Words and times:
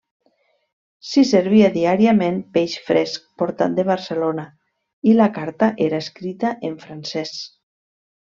S'hi 1.09 1.23
servia 1.31 1.67
diàriament 1.75 2.39
peix 2.55 2.77
fresc 2.87 3.27
portat 3.41 3.77
de 3.81 3.85
Barcelona 3.91 4.47
i 5.13 5.15
la 5.21 5.29
carta 5.37 5.71
era 5.89 6.01
escrita 6.07 6.55
en 6.73 6.75
francès. 6.87 7.35